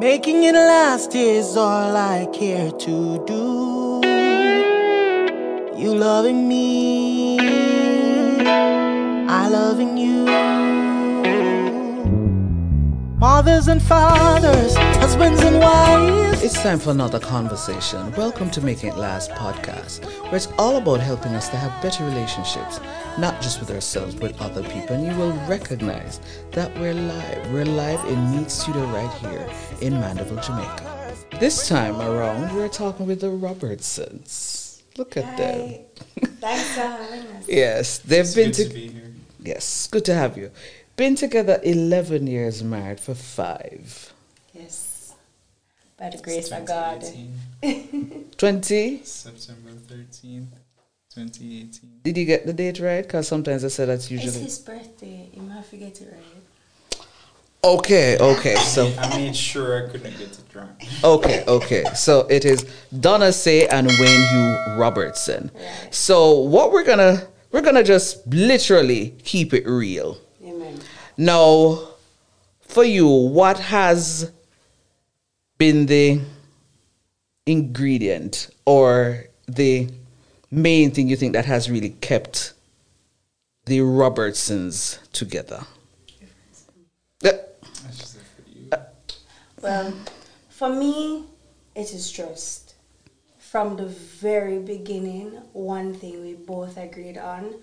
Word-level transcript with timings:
Making 0.00 0.44
it 0.44 0.54
last 0.54 1.12
is 1.16 1.56
all 1.56 1.96
I 1.96 2.26
care 2.32 2.70
to 2.70 3.24
do. 3.26 4.00
You 5.76 5.92
loving 5.92 6.46
me, 6.46 7.40
I 9.28 9.48
loving 9.48 9.98
you. 9.98 10.24
Mothers 13.18 13.66
and 13.66 13.82
fathers, 13.82 14.76
husbands 14.76 15.40
and 15.42 15.58
wives. 15.58 16.27
It's 16.40 16.54
time 16.62 16.78
for 16.78 16.90
another 16.90 17.18
conversation. 17.18 18.12
Welcome 18.12 18.50
to 18.52 18.60
Making 18.60 18.90
It 18.90 18.96
Last 18.96 19.30
podcast, 19.32 20.04
where 20.24 20.36
it's 20.36 20.46
all 20.58 20.76
about 20.76 21.00
helping 21.00 21.34
us 21.34 21.48
to 21.48 21.56
have 21.56 21.82
better 21.82 22.04
relationships, 22.04 22.80
not 23.18 23.40
just 23.42 23.58
with 23.60 23.70
ourselves, 23.70 24.14
but 24.14 24.32
with 24.32 24.40
other 24.40 24.62
people. 24.62 24.94
And 24.96 25.04
you 25.06 25.14
will 25.18 25.32
recognize 25.48 26.20
that 26.52 26.72
we're 26.78 26.94
live. 26.94 27.52
We're 27.52 27.64
live 27.64 28.04
in 28.06 28.30
Meet 28.30 28.50
Studio 28.50 28.84
right 28.86 29.12
here 29.18 29.48
in 29.80 29.94
Mandeville, 29.94 30.40
Jamaica. 30.40 31.14
This 31.40 31.68
time 31.68 32.00
around, 32.00 32.54
we're 32.54 32.68
talking 32.68 33.06
with 33.06 33.20
the 33.20 33.30
Robertsons. 33.30 34.82
Look 34.96 35.16
at 35.16 35.36
them. 35.36 35.80
Thanks 36.40 36.74
for 36.74 36.80
having 36.80 37.26
us. 37.36 37.48
Yes, 37.48 37.98
they've 37.98 38.20
It's 38.20 38.34
been 38.34 38.50
good 38.50 38.54
to. 38.54 38.68
to 38.68 38.74
be 38.74 38.88
here. 38.88 39.12
yes, 39.44 39.88
good 39.88 40.04
to 40.06 40.14
have 40.14 40.36
you. 40.38 40.50
Been 40.96 41.16
together 41.16 41.60
11 41.64 42.26
years, 42.26 42.62
married 42.62 43.00
for 43.00 43.14
five. 43.14 44.12
Yes. 44.54 44.87
By 45.98 46.10
the 46.10 46.18
grace 46.18 46.52
of 46.52 46.64
God. 46.64 47.04
20? 47.62 49.00
September 49.04 49.70
13th, 49.70 50.46
2018. 51.12 51.70
Did 52.04 52.16
you 52.16 52.24
get 52.24 52.46
the 52.46 52.52
date 52.52 52.78
right? 52.78 53.02
Because 53.02 53.26
sometimes 53.26 53.64
I 53.64 53.68
say 53.68 53.84
that's 53.84 54.04
It's 54.04 54.10
usually. 54.12 54.44
his 54.44 54.58
birthday. 54.60 55.28
You 55.32 55.42
might 55.42 55.64
forget 55.64 56.00
it 56.00 56.12
right. 56.12 57.04
Okay, 57.64 58.16
okay, 58.18 58.54
so. 58.54 58.92
I 58.96 59.16
made 59.18 59.34
sure 59.34 59.84
I 59.84 59.90
couldn't 59.90 60.16
get 60.16 60.28
it 60.30 60.54
wrong. 60.54 60.76
Okay, 61.02 61.42
okay. 61.48 61.82
So 61.96 62.20
it 62.28 62.44
is 62.44 62.64
Donnahce 62.94 63.66
and 63.68 63.88
Wayne 63.88 64.28
Hugh 64.30 64.76
Robertson. 64.80 65.50
Right. 65.52 65.92
So 65.92 66.38
what 66.38 66.70
we're 66.70 66.84
gonna 66.84 67.26
we're 67.50 67.62
gonna 67.62 67.82
just 67.82 68.24
literally 68.28 69.16
keep 69.24 69.52
it 69.52 69.66
real. 69.66 70.18
Amen. 70.44 70.78
Now, 71.16 71.88
for 72.60 72.84
you, 72.84 73.08
what 73.08 73.58
has 73.58 74.30
been 75.58 75.86
the 75.86 76.20
ingredient 77.46 78.48
or 78.64 79.24
the 79.46 79.88
main 80.50 80.90
thing 80.92 81.08
you 81.08 81.16
think 81.16 81.32
that 81.32 81.44
has 81.44 81.70
really 81.70 81.90
kept 81.90 82.54
the 83.66 83.80
Robertsons 83.80 84.98
together? 85.12 85.64
Uh. 88.72 88.78
Well, 89.60 89.92
for 90.48 90.70
me, 90.70 91.24
it 91.74 91.92
is 91.92 92.10
trust. 92.10 92.74
From 93.38 93.76
the 93.76 93.86
very 93.86 94.58
beginning, 94.58 95.30
one 95.52 95.94
thing 95.94 96.22
we 96.22 96.34
both 96.34 96.76
agreed 96.76 97.18
on 97.18 97.54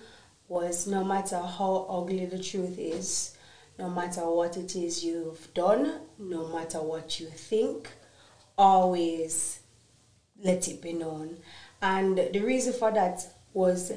was 0.48 0.88
no 0.88 1.04
matter 1.04 1.40
how 1.40 1.86
ugly 1.90 2.26
the 2.26 2.42
truth 2.42 2.78
is, 2.78 3.35
no 3.78 3.90
matter 3.90 4.22
what 4.30 4.58
it 4.58 4.76
is 4.76 5.04
you've 5.04 5.54
done, 5.54 6.00
no 6.18 6.48
matter 6.48 6.82
what 6.82 7.20
you 7.20 7.28
think, 7.28 7.90
always 8.58 9.60
let 10.44 10.68
it 10.68 10.82
be 10.82 10.94
known. 10.94 11.38
And 11.82 12.18
the 12.18 12.40
reason 12.40 12.74
for 12.74 12.92
that 12.92 13.26
was 13.54 13.92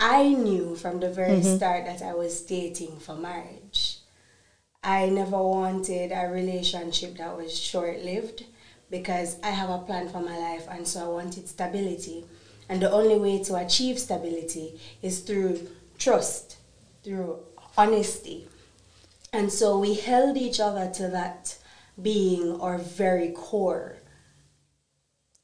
I 0.00 0.30
knew 0.30 0.74
from 0.74 1.00
the 1.00 1.10
very 1.10 1.38
mm-hmm. 1.38 1.56
start 1.56 1.86
that 1.86 2.02
I 2.02 2.14
was 2.14 2.42
dating 2.42 2.98
for 2.98 3.14
marriage. 3.14 3.98
I 4.82 5.08
never 5.08 5.40
wanted 5.40 6.10
a 6.10 6.28
relationship 6.28 7.18
that 7.18 7.36
was 7.36 7.56
short 7.56 8.00
lived 8.00 8.44
because 8.90 9.36
I 9.42 9.50
have 9.50 9.70
a 9.70 9.78
plan 9.78 10.08
for 10.08 10.20
my 10.20 10.36
life 10.36 10.66
and 10.68 10.86
so 10.86 11.04
I 11.04 11.08
wanted 11.08 11.48
stability. 11.48 12.24
And 12.68 12.82
the 12.82 12.90
only 12.90 13.16
way 13.16 13.42
to 13.44 13.56
achieve 13.56 13.98
stability 13.98 14.80
is 15.00 15.20
through 15.20 15.68
trust, 15.98 16.56
through 17.04 17.38
honesty. 17.76 18.48
And 19.34 19.50
so 19.50 19.78
we 19.78 19.94
held 19.94 20.36
each 20.36 20.60
other 20.60 20.90
to 20.96 21.08
that 21.08 21.56
being 22.00 22.60
our 22.60 22.76
very 22.78 23.30
core. 23.30 23.96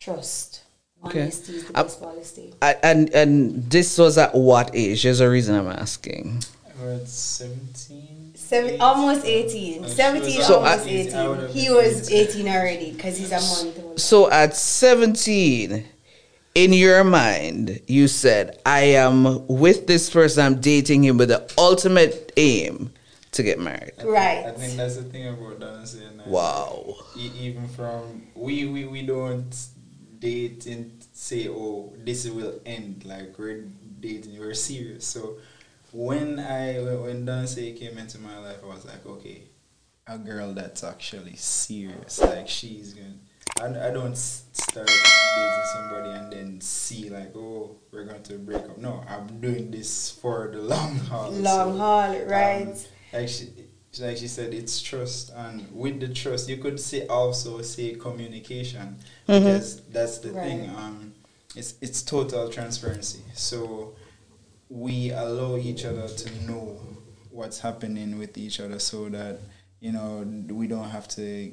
Trust. 0.00 0.62
Okay. 1.06 1.22
Honesty 1.22 1.54
is 1.56 1.64
the 1.64 1.78
Um, 1.78 1.86
best 1.86 2.00
policy. 2.00 2.54
I- 2.60 2.76
and 2.82 3.10
and 3.14 3.70
this 3.70 3.96
was 3.96 4.18
at 4.18 4.34
what 4.34 4.70
age? 4.74 5.04
There's 5.04 5.20
a 5.20 5.28
reason 5.30 5.54
I'm 5.54 5.68
asking. 5.68 6.42
I 6.80 6.84
was 6.84 7.08
17. 7.08 8.32
Seven, 8.36 8.70
18. 8.70 8.80
almost 8.80 9.24
18. 9.24 9.84
Oh, 9.84 9.88
17, 9.88 10.42
So 10.42 10.56
almost 10.56 10.86
I- 10.86 10.90
18. 10.90 11.48
He 11.48 11.70
was 11.70 12.10
18. 12.10 12.44
18 12.44 12.48
already 12.48 12.90
because 12.92 13.16
he's 13.16 13.32
a 13.32 13.40
month 13.40 13.78
old. 13.82 14.00
So 14.00 14.30
at 14.30 14.54
17, 14.56 15.84
in 16.54 16.72
your 16.72 17.04
mind, 17.04 17.80
you 17.86 18.06
said, 18.08 18.58
I 18.66 18.80
am 18.82 19.46
with 19.48 19.86
this 19.86 20.10
person, 20.10 20.44
I'm 20.44 20.60
dating 20.60 21.04
him 21.04 21.16
with 21.16 21.28
the 21.30 21.48
ultimate 21.58 22.32
aim 22.36 22.90
to 23.32 23.42
get 23.42 23.58
married. 23.58 23.92
I 23.98 24.02
think- 24.02 24.08
Right. 24.10 24.44
I 24.46 24.50
think 24.52 24.76
that's 24.76 24.96
the 24.96 25.04
thing 25.04 25.28
about 25.28 25.60
Donna 25.60 25.86
saying 25.86 26.16
that. 26.18 26.26
Wow. 26.28 26.96
Even 27.16 27.68
from 27.68 28.26
we, 28.34 28.66
we 28.66 28.84
we 28.86 29.02
don't 29.02 29.54
date 30.18 30.66
and 30.66 31.04
say 31.12 31.48
oh 31.48 31.92
this 32.04 32.28
will 32.28 32.60
end 32.66 33.04
like 33.04 33.38
we're 33.38 33.64
dating 34.00 34.36
we're 34.38 34.52
serious 34.52 35.06
so 35.06 35.36
when 35.92 36.40
i 36.40 36.74
when- 36.80 37.02
when 37.02 37.26
Donnahce 37.26 37.78
came 37.78 37.96
into 37.98 38.18
my 38.18 38.36
life 38.38 38.56
i 38.64 38.66
was 38.66 38.84
like 38.84 39.06
okay 39.06 39.42
a 40.08 40.18
girl 40.18 40.52
that's 40.54 40.82
actually 40.82 41.36
serious 41.36 42.20
like 42.20 42.48
she's 42.48 42.94
gonna. 42.94 43.14
I, 43.60 43.88
I 43.88 43.90
don't 43.92 44.16
start 44.16 44.86
dating 44.88 45.64
somebody 45.72 46.10
and 46.18 46.32
then 46.32 46.60
see 46.60 47.10
like 47.10 47.34
oh 47.36 47.76
we're 47.92 48.04
going 48.04 48.22
to 48.24 48.34
break 48.38 48.62
up 48.64 48.78
no 48.78 49.04
i'm 49.08 49.40
doing 49.40 49.70
this 49.70 50.10
for 50.10 50.50
the 50.52 50.58
long 50.60 50.96
haul 50.96 51.30
Long 51.30 51.72
So, 51.74 51.78
haul, 51.78 52.18
right? 52.26 52.66
um, 52.68 52.74
like 53.12 53.28
she, 53.28 53.48
like 54.00 54.16
she 54.18 54.28
said, 54.28 54.52
it's 54.54 54.80
trust, 54.80 55.30
and 55.34 55.66
with 55.74 56.00
the 56.00 56.08
trust, 56.08 56.48
you 56.48 56.58
could 56.58 56.78
say 56.78 57.06
also 57.06 57.62
say 57.62 57.94
communication 57.94 58.96
because 59.26 59.80
that's 59.86 60.18
the 60.18 60.30
thing. 60.30 60.70
Um, 60.70 61.14
it's 61.56 61.74
it's 61.80 62.02
total 62.02 62.48
transparency. 62.48 63.22
So 63.34 63.94
we 64.68 65.10
allow 65.10 65.56
each 65.56 65.84
other 65.84 66.06
to 66.08 66.44
know 66.46 66.78
what's 67.30 67.60
happening 67.60 68.18
with 68.18 68.36
each 68.36 68.60
other, 68.60 68.78
so 68.78 69.08
that 69.08 69.40
you 69.80 69.92
know 69.92 70.20
we 70.50 70.66
don't 70.66 70.90
have 70.90 71.08
to 71.08 71.52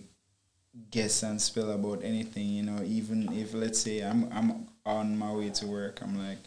guess 0.91 1.23
and 1.23 1.41
spill 1.41 1.71
about 1.71 2.03
anything. 2.03 2.47
You 2.49 2.63
know, 2.63 2.83
even 2.83 3.31
if 3.33 3.53
let's 3.53 3.79
say 3.79 4.01
I'm 4.01 4.29
I'm 4.31 4.67
on 4.85 5.17
my 5.17 5.31
way 5.31 5.49
to 5.51 5.67
work, 5.67 6.01
I'm 6.01 6.17
like, 6.17 6.39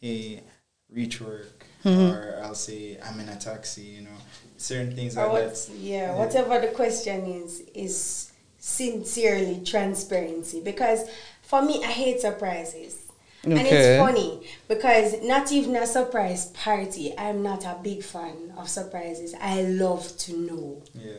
hey, 0.00 0.42
reach 0.88 1.20
work, 1.20 1.64
or 1.84 2.40
I'll 2.42 2.54
say 2.54 2.98
I'm 3.04 3.20
in 3.20 3.28
a 3.28 3.36
taxi. 3.36 3.82
You 3.82 4.02
know, 4.02 4.18
certain 4.56 4.94
things 4.94 5.16
Or 5.16 5.22
like 5.24 5.32
what, 5.32 5.54
that. 5.54 5.70
yeah, 5.74 6.14
whatever 6.14 6.60
the 6.60 6.68
question 6.68 7.26
is, 7.26 7.60
is 7.74 8.32
sincerely 8.58 9.62
transparency. 9.64 10.60
Because 10.60 11.08
for 11.42 11.62
me, 11.62 11.82
I 11.84 11.88
hate 11.88 12.20
surprises. 12.20 12.98
And 13.44 13.58
it's 13.58 14.00
funny 14.00 14.46
because 14.68 15.22
not 15.22 15.52
even 15.52 15.76
a 15.76 15.86
surprise 15.86 16.46
party, 16.46 17.12
I'm 17.18 17.42
not 17.42 17.66
a 17.66 17.76
big 17.82 18.02
fan 18.02 18.54
of 18.56 18.70
surprises. 18.70 19.34
I 19.38 19.60
love 19.62 20.16
to 20.18 20.32
know. 20.34 20.82
Yeah, 20.94 21.12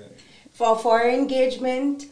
For 0.51 0.75
for 0.75 0.99
our 1.01 1.07
engagement, 1.09 2.05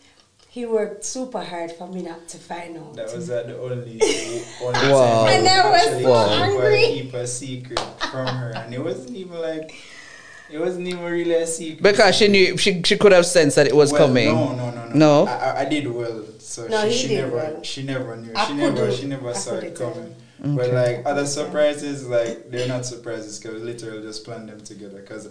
he 0.50 0.68
worked 0.68 1.04
super 1.04 1.42
hard 1.42 1.72
for 1.72 1.88
me 1.88 2.04
not 2.04 2.28
to 2.30 2.38
find 2.38 2.78
out. 2.78 2.94
that 2.96 3.12
was 3.12 3.32
uh, 3.32 3.42
the 3.42 3.58
only 3.60 4.00
only 4.62 4.92
Wow. 4.92 5.26
time 5.26 5.34
And 5.40 5.48
I 5.48 5.72
was 5.72 5.82
actually 5.82 6.04
so 6.04 6.30
keep 6.30 6.42
angry. 6.44 6.84
keep 6.94 7.14
a 7.16 7.26
secret 7.26 7.80
from 8.12 8.28
her, 8.28 8.52
and 8.56 8.72
it 8.72 8.84
wasn't 8.84 9.16
even 9.18 9.42
like 9.42 9.74
it 10.54 10.60
wasn't 10.60 10.88
even 10.88 11.04
really 11.04 11.34
a 11.34 11.48
secret 11.48 11.82
Because 11.84 12.16
she 12.16 12.28
knew, 12.28 12.58
she, 12.58 12.82
she 12.84 12.98
could 12.98 13.12
have 13.12 13.26
sensed 13.26 13.56
that 13.56 13.68
it 13.68 13.76
was 13.76 13.92
Well, 13.92 14.08
coming. 14.08 14.28
No, 14.34 14.54
no, 14.56 14.70
no, 14.72 14.86
no. 14.88 14.94
No? 14.96 15.26
I, 15.28 15.32
I- 15.34 15.60
I 15.62 15.66
did 15.66 15.88
well, 15.88 16.24
so 16.40 16.68
No, 16.68 16.88
she, 16.90 16.96
she 16.98 17.08
did 17.10 17.22
never, 17.26 17.36
well. 17.36 17.64
she 17.64 17.84
never 17.84 18.16
knew. 18.16 18.32
I 18.36 18.46
she 18.48 18.54
never, 18.54 18.76
couldn't- 18.78 18.96
she 18.96 19.08
never 19.08 19.30
I 19.30 19.34
saw 19.34 19.56
it 19.56 19.60
couldn't 19.62 19.76
tell. 19.78 19.94
coming. 19.94 20.16
But 20.46 20.74
like 20.74 21.04
other 21.06 21.26
surprises, 21.26 22.06
like 22.06 22.52
they're 22.52 22.68
not 22.68 22.86
surprises 22.86 23.40
because 23.40 23.56
we 23.56 23.62
literally 23.62 24.02
just 24.02 24.26
planned 24.26 24.50
them 24.50 24.60
together. 24.60 25.00
Because 25.00 25.30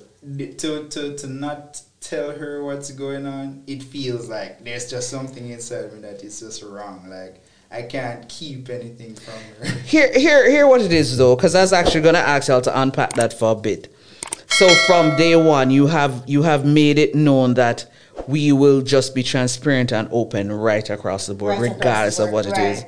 to 0.59 0.89
to 0.89 1.17
to 1.19 1.27
not 1.27 1.83
tell 2.01 2.31
her 2.33 2.65
what's 2.65 2.91
going 2.93 3.27
on, 3.27 3.63
it 3.67 3.83
feels 3.83 4.31
like 4.31 4.65
there's 4.65 4.89
just 4.91 5.11
something 5.11 5.51
inside 5.51 5.93
me 5.93 6.01
that 6.01 6.23
is 6.25 6.41
just 6.41 6.63
wrong. 6.63 7.11
Like 7.11 7.45
I 7.71 7.83
can't 7.83 8.27
keep 8.31 8.71
anything 8.71 9.15
from 9.15 9.35
her. 9.59 9.79
Here, 9.81 10.11
here, 10.19 10.51
here, 10.51 10.67
what 10.67 10.81
it 10.81 10.93
is 10.95 11.19
though, 11.19 11.37
because 11.37 11.55
I 11.55 11.61
was 11.61 11.75
actually 11.75 12.01
gonna 12.01 12.19
ask 12.19 12.49
y'all 12.49 12.63
to 12.63 12.81
unpack 12.81 13.13
that 13.17 13.35
for 13.39 13.53
a 13.53 13.55
bit. 13.55 13.95
So 14.59 14.69
from 14.87 15.17
day 15.17 15.35
one, 15.35 15.71
you 15.71 15.87
have 15.87 16.25
you 16.27 16.43
have 16.43 16.65
made 16.65 16.99
it 16.99 17.15
known 17.15 17.55
that 17.55 17.87
we 18.29 18.53
will 18.53 18.83
just 18.83 19.15
be 19.15 19.23
transparent 19.23 19.93
and 19.93 20.09
open 20.13 20.53
right 20.53 20.89
across 20.89 21.27
the 21.27 21.35
board, 21.35 21.59
Right 21.59 21.73
across 21.73 21.73
the 21.73 21.79
regardless 21.79 22.19
of 22.19 22.31
board, 22.31 22.47
what 22.47 22.59
it 22.59 22.63
is. 22.63 22.85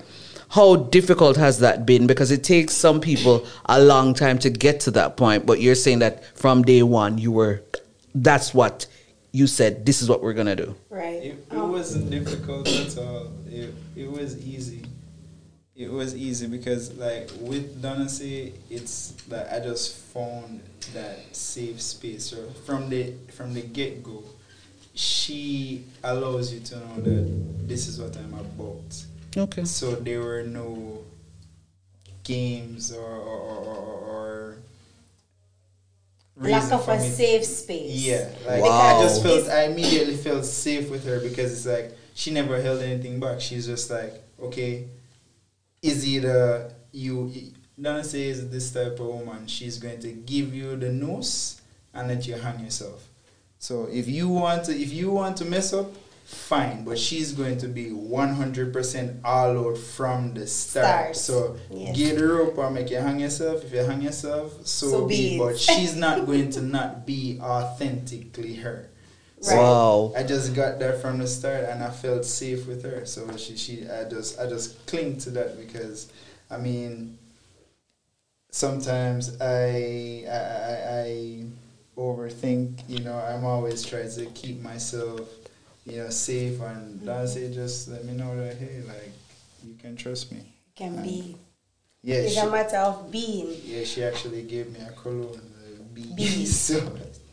How 0.51 0.77
difficult 0.77 1.37
has 1.37 1.59
that 1.61 1.85
been? 1.85 2.07
Because 2.07 2.31
it 2.31 2.45
takes 2.45 2.75
some 2.75 3.01
people 3.01 3.45
a 3.65 3.81
long 3.83 4.15
time 4.15 4.39
to 4.41 4.51
get 4.51 4.81
to 4.81 4.91
that 4.93 5.17
point. 5.17 5.47
But 5.47 5.61
you're 5.61 5.75
saying 5.75 5.99
that 6.01 6.25
from 6.37 6.63
day 6.63 6.83
one, 6.83 7.19
you 7.19 7.33
were, 7.33 7.63
that's 8.15 8.55
what 8.55 8.87
you 9.33 9.49
said 9.49 9.85
this 9.85 10.01
is 10.01 10.09
what 10.09 10.23
we're 10.23 10.35
gonna 10.35 10.55
do? 10.55 10.77
Right. 10.91 11.15
It, 11.25 11.47
it 11.51 11.57
Um, 11.57 11.73
wasn't 11.73 12.09
difficult 12.11 12.69
at 12.69 12.97
all. 12.99 13.33
It, 13.49 13.75
it 13.97 14.09
was 14.09 14.37
easy. 14.47 14.83
It 15.77 15.91
was 15.91 16.15
easy 16.15 16.47
because 16.47 16.95
like 16.95 17.31
with 17.41 17.83
Donnahce, 17.83 18.53
it's 18.71 19.11
that 19.29 19.53
I 19.53 19.59
just 19.65 19.97
found 19.97 20.61
that 20.93 21.35
safe 21.35 21.81
space. 21.81 22.27
So 22.27 22.37
from 22.65 22.89
the 22.89 23.13
from 23.33 23.55
the 23.55 23.63
get 23.63 24.03
go, 24.05 24.23
she 24.95 25.85
allows 26.05 26.53
you 26.53 26.61
to 26.61 26.77
know 26.77 26.95
that 27.01 27.69
this 27.69 27.89
is 27.89 28.01
what 28.01 28.17
I'm 28.17 28.35
about. 28.35 29.05
Okay. 29.37 29.65
So 29.65 29.97
there 29.97 30.21
were 30.21 30.45
no 30.45 31.03
games 32.23 32.93
or 32.93 33.03
or, 33.03 33.39
or, 33.39 33.57
or, 33.67 33.99
or 34.07 34.57
lack 36.37 36.71
of 36.73 36.89
a 36.89 36.99
me- 36.99 37.09
safe 37.09 37.45
space. 37.45 38.07
yeah, 38.07 38.29
like 38.47 38.63
Wow. 38.63 38.99
I 38.99 39.03
just 39.03 39.23
felt 39.25 39.49
I 39.49 39.65
immediately 39.65 40.17
felt 40.17 40.45
safe 40.45 40.89
with 40.89 41.05
her 41.07 41.19
because 41.21 41.53
it's 41.53 41.67
like 41.67 41.97
she 42.15 42.31
never 42.31 42.61
held 42.63 42.81
anything 42.81 43.19
back. 43.19 43.41
She's 43.41 43.67
just 43.67 43.91
like, 43.91 44.15
okay, 44.41 44.87
is 45.85 46.07
either 46.07 46.73
you 46.93 47.33
Donna 47.81 48.05
says 48.05 48.49
this 48.51 48.73
type 48.73 49.01
of 49.01 49.07
woman, 49.07 49.47
she's 49.47 49.79
going 49.79 50.01
to 50.01 50.13
give 50.13 50.55
you 50.55 50.77
the 50.77 50.91
nose 50.91 51.61
and 51.93 52.09
let 52.09 52.27
you 52.27 52.35
hang 52.35 52.61
yourself. 52.61 53.09
So 53.59 53.89
if 53.91 54.09
you 54.09 54.29
want 54.29 54.65
to 54.67 54.73
if 54.73 54.93
you 54.93 55.11
want 55.11 55.37
to 55.39 55.45
mess 55.45 55.73
up, 55.73 55.91
fine. 56.25 56.85
But 56.85 56.99
she's 56.99 57.33
going 57.33 57.59
to 57.59 57.69
be 57.69 57.91
one 57.91 58.35
hundred 58.35 58.73
percent 58.73 59.21
all 59.25 59.57
out 59.69 59.79
from 59.79 60.35
the 60.35 60.47
start. 60.47 61.17
Start. 61.17 61.17
So 61.17 61.57
Yes. 61.71 61.97
get 61.97 62.19
her 62.21 62.47
up 62.47 62.57
or 62.59 62.71
make 62.71 62.91
you 62.91 62.99
hang 62.99 63.21
yourself. 63.21 63.65
If 63.65 63.73
you 63.73 63.81
hang 63.81 64.03
yourself, 64.03 64.67
so, 64.67 64.89
So 64.91 65.07
be. 65.07 65.31
be. 65.31 65.39
But 65.39 65.59
she's 65.59 65.95
not 65.97 66.27
going 66.31 66.51
to 66.51 66.61
not 66.63 67.07
be 67.07 67.39
authentically 67.41 68.55
her. 68.57 68.91
Right. 69.47 69.57
Wow. 69.57 70.13
I 70.17 70.23
just 70.23 70.55
got 70.55 70.79
there 70.79 70.95
from 70.95 71.19
the 71.19 71.27
start, 71.27 71.65
and 71.65 71.83
I 71.83 71.91
felt 71.91 72.25
safe 72.25 72.67
with 72.67 72.83
her. 72.85 73.05
So 73.05 73.37
she, 73.37 73.57
she, 73.57 73.89
I 73.89 74.05
just, 74.09 74.39
I 74.41 74.47
just 74.49 74.87
cling 74.87 75.19
to 75.19 75.31
that 75.31 75.59
because, 75.59 76.11
I 76.51 76.57
mean, 76.57 77.19
sometimes 78.51 79.41
I, 79.41 80.25
I, 80.29 80.37
I, 80.37 81.01
I 81.01 81.45
overthink. 81.97 82.89
You 82.89 83.01
know, 83.01 83.19
I'm 83.19 83.45
always 83.45 83.85
trying 83.85 84.11
to 84.13 84.27
keep 84.27 84.63
myself, 84.63 85.29
you 85.85 85.99
know, 85.99 86.11
safe. 86.11 86.61
And 86.61 87.01
that's 87.03 87.37
it. 87.37 87.53
Just 87.53 87.89
let 87.89 88.05
me 88.05 88.15
know 88.15 88.37
that 88.37 88.57
hey, 88.57 88.83
like, 88.87 89.13
you 89.65 89.75
can 89.75 89.97
trust 89.97 90.33
me. 90.33 90.41
Can 90.75 91.03
be. 91.03 91.37
Yeah, 92.03 92.17
It's 92.17 92.35
she, 92.35 92.41
a 92.41 92.47
matter 92.51 92.77
of 92.77 93.11
being. 93.11 93.57
yeah, 93.65 93.85
she 93.85 94.05
actually 94.05 94.43
gave 94.43 94.71
me 94.71 94.81
a 94.81 94.93
cologne, 94.93 95.41
uh, 95.41 95.83
bee. 95.95 96.13
Bee. 96.15 96.45
so 96.47 96.81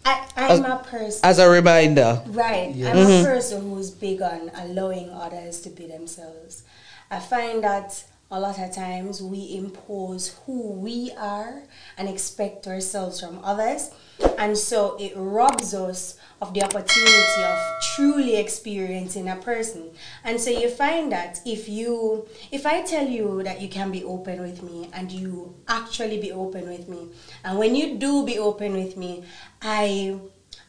I, 0.06 0.27
I'm 0.36 0.65
a 0.65 0.77
person. 0.77 1.21
As 1.24 1.39
a 1.39 1.50
reminder. 1.50 2.21
Right. 2.27 2.74
Yeah. 2.74 2.92
I'm 2.92 2.98
a 2.98 3.01
mm-hmm. 3.01 3.25
person 3.25 3.69
who's 3.69 3.92
big 3.92 4.21
on 4.21 4.51
allowing 4.56 5.09
others 5.09 5.62
to 5.62 5.69
be 5.69 5.88
themselves. 5.88 6.63
I 7.09 7.19
find 7.19 7.63
that 7.63 8.03
a 8.31 8.39
lot 8.39 8.57
of 8.57 8.74
times 8.74 9.21
we 9.21 9.56
impose 9.56 10.36
who 10.45 10.71
we 10.71 11.12
are 11.18 11.63
and 11.98 12.07
expect 12.07 12.65
ourselves 12.68 13.19
from 13.19 13.39
others. 13.44 13.92
And 14.38 14.57
so 14.57 14.97
it 15.00 15.13
robs 15.15 15.73
us 15.73 16.18
of 16.41 16.53
the 16.53 16.63
opportunity 16.63 17.44
of 17.44 17.57
truly 17.95 18.38
experiencing 18.38 19.29
a 19.29 19.35
person. 19.35 19.91
And 20.23 20.39
so 20.39 20.50
you 20.50 20.69
find 20.69 21.12
that 21.12 21.39
if 21.45 21.69
you 21.69 22.27
if 22.51 22.65
I 22.65 22.81
tell 22.81 23.07
you 23.07 23.44
that 23.44 23.62
you 23.62 23.69
can 23.69 23.91
be 23.91 24.03
open 24.03 24.41
with 24.41 24.63
me 24.63 24.89
and 24.94 25.12
you 25.12 25.56
actually 25.68 26.19
be 26.19 26.31
open 26.31 26.68
with 26.68 26.89
me, 26.89 27.09
and 27.44 27.59
when 27.59 27.75
you 27.75 27.97
do 27.97 28.25
be 28.25 28.39
open 28.39 28.73
with 28.73 28.97
me, 28.97 29.23
I 29.62 30.19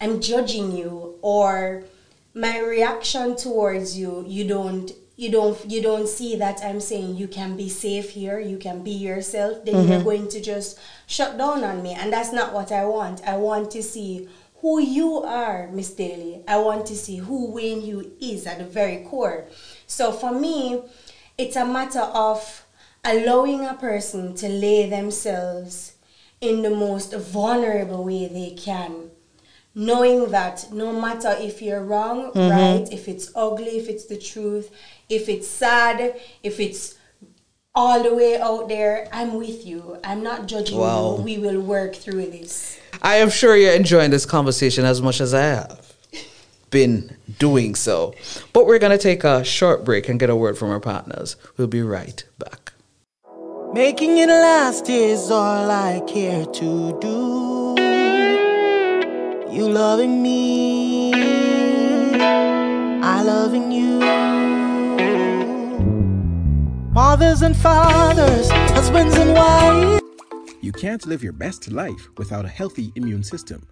I'm 0.01 0.21
judging 0.21 0.77
you 0.77 1.19
or 1.23 1.85
my 2.35 2.59
reaction 2.61 3.37
towards 3.37 3.97
you 3.97 4.25
you 4.27 4.49
don't 4.49 4.91
you 5.17 5.31
don't 5.31 5.71
you 5.71 5.83
don't 5.83 6.09
see 6.09 6.37
that 6.37 6.61
I'm 6.65 6.81
saying 6.81 7.17
you 7.17 7.29
can 7.29 7.57
be 7.57 7.69
safe 7.69 8.11
here 8.11 8.39
you 8.39 8.57
can 8.57 8.83
be 8.83 8.93
yourself 8.93 9.65
then 9.65 9.75
you're 9.75 9.99
mm-hmm. 9.99 10.05
going 10.05 10.29
to 10.29 10.41
just 10.41 10.79
shut 11.07 11.37
down 11.37 11.65
on 11.65 11.83
me. 11.83 11.93
And 11.93 12.13
that's 12.13 12.33
not 12.33 12.53
what 12.53 12.73
I 12.73 12.85
want. 12.87 13.23
I 13.27 13.37
want 13.37 13.71
to 13.73 13.83
see 13.83 14.29
who 14.57 14.81
you 14.81 15.23
are 15.23 15.69
Miss 15.69 15.93
Daly. 15.93 16.43
I 16.49 16.59
want 16.59 16.87
to 16.87 16.97
see 16.97 17.17
who 17.17 17.53
Wayne 17.53 17.83
Hugh 17.83 18.13
is 18.21 18.47
at 18.47 18.59
the 18.59 18.65
very 18.65 19.05
core. 19.05 19.45
So 19.87 20.13
for 20.13 20.33
me 20.33 20.83
it's 21.37 21.57
a 21.57 21.67
matter 21.67 22.01
of 22.01 22.65
allowing 23.05 23.67
a 23.67 23.75
person 23.75 24.35
to 24.37 24.49
lay 24.49 24.89
themselves 24.89 25.97
in 26.41 26.63
the 26.63 26.71
most 26.71 27.15
vulnerable 27.15 28.05
way 28.05 28.29
they 28.29 28.55
can 28.57 29.11
knowing 29.75 30.31
that 30.31 30.73
no 30.73 30.93
matter 30.93 31.35
if 31.39 31.63
you're 31.63 31.83
wrong, 31.83 32.33
mm-hmm. 32.33 32.51
right, 32.51 32.93
if 32.93 33.09
it's 33.09 33.31
ugly, 33.35 33.79
if 33.79 33.89
it's 33.89 34.07
the 34.07 34.19
truth, 34.19 34.71
if 35.09 35.29
it's 35.29 35.49
sad, 35.49 36.21
if 36.43 36.61
it's 36.61 36.97
all 37.75 38.03
the 38.03 38.15
way 38.15 38.39
out 38.39 38.69
there, 38.69 39.09
I'm 39.13 39.35
with 39.35 39.67
you. 39.67 39.99
I'm 40.05 40.23
not 40.23 40.47
judging 40.47 40.79
Wow. 40.79 41.17
you. 41.17 41.23
We 41.23 41.39
will 41.39 41.61
work 41.61 41.95
through 41.95 42.27
this. 42.27 42.79
I 43.01 43.17
am 43.17 43.31
sure 43.31 43.57
you're 43.57 43.73
enjoying 43.73 44.11
this 44.11 44.27
conversation 44.27 44.85
as 44.85 45.01
much 45.01 45.21
as 45.21 45.33
I 45.33 45.41
have 45.43 45.95
been 46.71 47.17
doing 47.39 47.75
so. 47.75 48.15
But 48.53 48.67
we're 48.67 48.79
going 48.79 48.97
to 48.97 49.03
take 49.03 49.25
a 49.25 49.43
short 49.43 49.85
break 49.85 50.09
and 50.09 50.21
get 50.21 50.29
a 50.29 50.37
word 50.37 50.59
from 50.59 50.71
our 50.71 50.81
partners. 50.81 51.37
We'll 51.57 51.67
be 51.67 51.83
right 51.83 52.23
back. 52.39 52.73
Making 53.73 54.19
it 54.19 54.29
last 54.29 54.91
is 54.91 55.31
all 55.31 55.71
I 55.71 56.01
care 56.07 56.45
to 56.45 56.99
do. 57.01 57.62
You 59.53 59.69
loving 59.69 60.23
me, 60.23 61.13
I 63.03 63.23
loving 63.23 63.71
you. 63.71 64.01
Mothers 66.91 67.43
and 67.43 67.55
fathers, 67.55 68.49
husbands 68.51 69.15
and 69.15 69.35
wives. 69.35 70.01
You 70.63 70.73
can't 70.73 71.05
live 71.05 71.23
your 71.23 71.35
best 71.35 71.71
life 71.71 72.09
without 72.17 72.47
a 72.47 72.49
healthy 72.49 72.93
immune 72.95 73.23
system. 73.23 73.67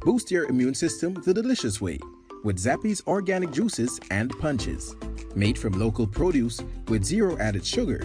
Boost 0.00 0.30
your 0.30 0.44
immune 0.50 0.74
system 0.74 1.14
the 1.14 1.32
delicious 1.32 1.80
way 1.80 1.98
with 2.44 2.58
Zappy's 2.58 3.02
organic 3.06 3.50
juices 3.50 3.98
and 4.10 4.38
punches. 4.38 4.94
Made 5.34 5.56
from 5.56 5.72
local 5.72 6.06
produce 6.06 6.60
with 6.88 7.02
zero 7.02 7.38
added 7.38 7.64
sugar, 7.64 8.02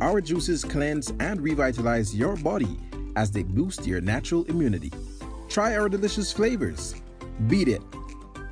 our 0.00 0.22
juices 0.22 0.64
cleanse 0.64 1.12
and 1.20 1.38
revitalize 1.42 2.16
your 2.16 2.34
body 2.36 2.78
as 3.14 3.30
they 3.30 3.42
boost 3.42 3.86
your 3.86 4.00
natural 4.00 4.44
immunity. 4.44 4.90
Try 5.48 5.76
our 5.76 5.88
delicious 5.88 6.32
flavors. 6.32 6.94
Beat 7.46 7.68
it, 7.68 7.82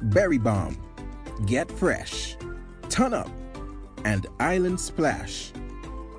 Berry 0.03 0.39
Bomb, 0.39 0.77
Get 1.47 1.71
Fresh, 1.71 2.37
Ton 2.89 3.15
Up, 3.15 3.31
and 4.05 4.27
Island 4.41 4.79
Splash. 4.79 5.53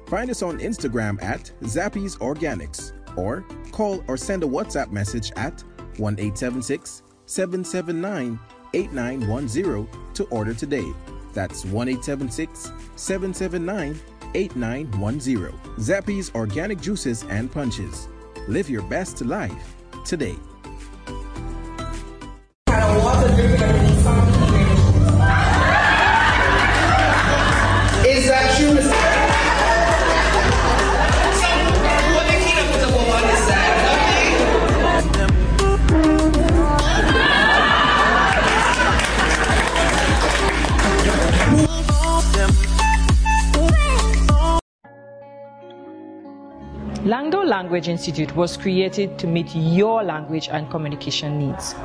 Find 0.08 0.30
us 0.30 0.42
on 0.42 0.60
Instagram 0.60 1.22
at 1.24 1.52
Zappy's 1.62 2.18
Organics 2.18 2.92
or 3.18 3.46
call 3.72 4.04
or 4.08 4.18
send 4.18 4.44
a 4.44 4.48
WhatsApp 4.48 4.92
message 4.92 5.32
at 5.36 5.64
1 5.98 6.14
876 6.20 7.04
779 7.26 8.40
8910 8.74 10.14
to 10.14 10.24
order 10.26 10.54
today. 10.54 10.92
That's 11.34 11.66
1 11.66 11.88
876 11.90 12.72
779 12.96 14.00
8910. 14.34 15.60
Zappy's 15.78 16.32
Organic 16.36 16.82
Juices 16.82 17.24
and 17.30 17.52
Punches. 17.52 18.08
Live 18.48 18.70
your 18.70 18.84
best 18.84 19.22
life 19.22 19.76
today. 20.06 20.36
Langdo 47.06 47.46
Language 47.46 47.88
Institute 47.88 48.36
was 48.36 48.58
created 48.58 49.20
to 49.20 49.28
meet 49.28 49.56
your 49.56 50.02
language 50.04 50.50
and 50.50 50.68
communication 50.72 51.38
needs. 51.38 51.76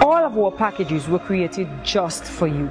All 0.00 0.24
of 0.24 0.38
our 0.38 0.52
packages 0.52 1.08
were 1.08 1.18
created 1.18 1.66
just 1.82 2.22
for 2.22 2.46
you. 2.46 2.70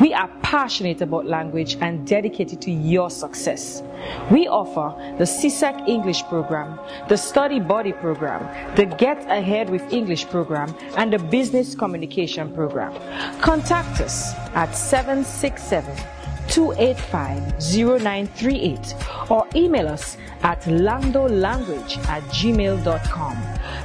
We 0.00 0.14
are 0.14 0.30
passionate 0.42 1.00
about 1.00 1.26
language 1.26 1.78
and 1.80 2.06
dedicated 2.06 2.62
to 2.62 2.70
your 2.70 3.10
success. 3.10 3.82
We 4.30 4.46
offer 4.46 4.94
the 5.18 5.24
CSEC 5.24 5.88
English 5.88 6.22
program, 6.28 6.78
the 7.08 7.16
Study 7.16 7.58
Body 7.58 7.92
program, 7.92 8.46
the 8.76 8.84
Get 8.84 9.18
Ahead 9.28 9.68
with 9.68 9.92
English 9.92 10.28
program, 10.28 10.72
and 10.96 11.12
the 11.12 11.18
Business 11.18 11.74
Communication 11.74 12.54
program. 12.54 12.92
Contact 13.40 14.00
us 14.00 14.32
at 14.54 14.76
767 14.76 16.21
285-0938 16.52 19.30
or 19.30 19.48
email 19.56 19.88
us 19.88 20.18
at 20.42 20.60
landolanguage 20.64 21.96
at 22.08 22.22
gmail.com 22.24 23.38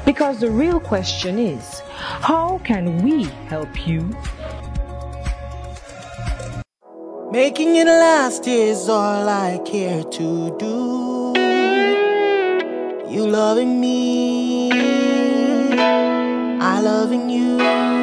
because 0.05 0.41
the 0.41 0.51
real 0.51 0.79
question 0.79 1.39
is 1.39 1.81
How 1.95 2.59
can 2.65 3.01
we 3.03 3.23
help 3.47 3.87
you? 3.87 4.13
Making 7.31 7.77
it 7.77 7.87
last 7.87 8.45
is 8.47 8.89
all 8.89 9.29
I 9.29 9.59
care 9.65 10.03
to 10.03 10.57
do. 10.57 11.33
You 13.09 13.25
loving 13.27 13.79
me, 13.79 14.69
I 16.59 16.81
loving 16.81 17.29
you. 17.29 17.96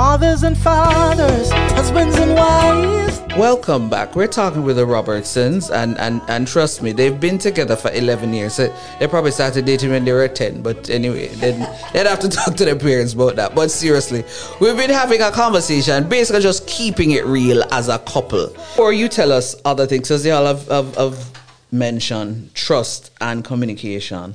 Mothers 0.00 0.44
and 0.44 0.56
fathers, 0.56 1.50
husbands 1.74 2.16
and 2.16 2.34
wives. 2.34 3.20
Welcome 3.36 3.90
back. 3.90 4.16
We're 4.16 4.28
talking 4.28 4.62
with 4.62 4.76
the 4.76 4.86
Robertsons, 4.86 5.68
and, 5.68 5.98
and, 5.98 6.22
and 6.26 6.48
trust 6.48 6.80
me, 6.80 6.92
they've 6.92 7.20
been 7.20 7.36
together 7.36 7.76
for 7.76 7.90
11 7.90 8.32
years. 8.32 8.54
So 8.54 8.74
they 8.98 9.06
probably 9.06 9.30
started 9.30 9.66
dating 9.66 9.90
when 9.90 10.06
they 10.06 10.12
were 10.12 10.26
10, 10.26 10.62
but 10.62 10.88
anyway, 10.88 11.28
then 11.28 11.70
they'd 11.92 12.06
have 12.06 12.18
to 12.20 12.28
talk 12.30 12.56
to 12.56 12.64
their 12.64 12.76
parents 12.76 13.12
about 13.12 13.36
that. 13.36 13.54
But 13.54 13.70
seriously, 13.70 14.24
we've 14.58 14.74
been 14.74 14.88
having 14.88 15.20
a 15.20 15.30
conversation, 15.30 16.08
basically 16.08 16.40
just 16.40 16.66
keeping 16.66 17.10
it 17.10 17.26
real 17.26 17.62
as 17.70 17.88
a 17.88 17.98
couple. 17.98 18.56
Or 18.78 18.94
you 18.94 19.06
tell 19.06 19.30
us 19.30 19.54
other 19.66 19.86
things, 19.86 20.10
as 20.10 20.22
they 20.22 20.30
all 20.30 20.46
have, 20.46 20.66
have, 20.68 20.94
have 20.96 21.42
mentioned 21.72 22.54
trust 22.54 23.10
and 23.20 23.44
communication. 23.44 24.34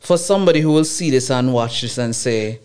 For 0.00 0.18
somebody 0.18 0.60
who 0.60 0.70
will 0.70 0.84
see 0.84 1.08
this 1.08 1.30
and 1.30 1.54
watch 1.54 1.80
this 1.80 1.96
and 1.96 2.14
say, 2.14 2.60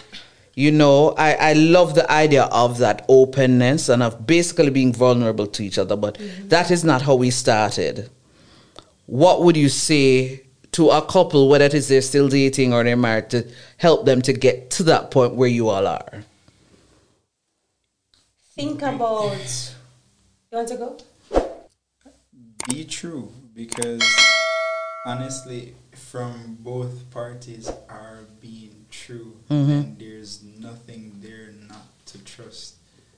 you 0.55 0.71
know, 0.71 1.09
I, 1.17 1.33
I 1.33 1.53
love 1.53 1.95
the 1.95 2.09
idea 2.11 2.43
of 2.43 2.77
that 2.79 3.05
openness 3.07 3.89
and 3.89 4.03
of 4.03 4.25
basically 4.27 4.69
being 4.69 4.93
vulnerable 4.93 5.47
to 5.47 5.63
each 5.63 5.77
other, 5.77 5.95
but 5.95 6.17
mm-hmm. 6.17 6.47
that 6.49 6.71
is 6.71 6.83
not 6.83 7.01
how 7.01 7.15
we 7.15 7.29
started. 7.31 8.09
What 9.05 9.43
would 9.43 9.57
you 9.57 9.69
say 9.69 10.43
to 10.73 10.89
a 10.89 11.01
couple, 11.01 11.49
whether 11.49 11.65
it 11.65 11.73
is 11.73 11.87
they're 11.87 12.01
still 12.01 12.29
dating 12.29 12.73
or 12.73 12.83
they're 12.83 12.95
married, 12.95 13.29
to 13.31 13.47
help 13.77 14.05
them 14.05 14.21
to 14.23 14.33
get 14.33 14.69
to 14.71 14.83
that 14.83 15.11
point 15.11 15.35
where 15.35 15.49
you 15.49 15.69
all 15.69 15.87
are? 15.87 16.23
Think 18.55 18.81
about. 18.81 19.75
You 20.51 20.57
want 20.57 20.67
to 20.67 20.77
go? 20.77 20.97
be 22.69 22.85
true 22.85 23.29
because 23.53 24.01
honestly 25.05 25.75
from 25.95 26.57
both 26.59 27.09
parties 27.11 27.69
are 27.89 28.21
being 28.39 28.82
true 28.93 29.35
mm-hmm. 29.49 29.71
and 29.71 29.99
there's 29.99 30.43
nothing 30.59 31.11
there 31.21 31.49
not 31.67 31.87
to 32.05 32.23
trust. 32.23 32.75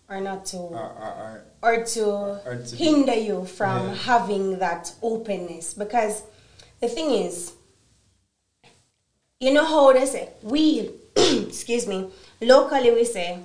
Or 0.08 0.22
not 0.22 0.46
to. 0.48 0.58
or, 0.58 0.80
or, 0.80 1.44
or 1.62 1.84
to, 1.84 2.06
Or 2.46 2.56
to- 2.66 2.76
hinder 2.76 3.16
you 3.16 3.46
from 3.46 3.88
Yeah. 3.90 3.96
having 3.96 4.60
that 4.60 4.94
openness. 5.02 5.74
Because 5.74 6.24
the 6.80 6.88
thing 6.88 7.12
is 7.12 7.54
you 9.40 9.52
know 9.54 9.66
how 9.66 9.92
they 9.94 10.06
say 10.06 10.30
we 10.44 10.92
excuse 11.16 11.86
me 11.88 12.10
locally 12.42 12.92
we 12.92 13.04
say 13.04 13.40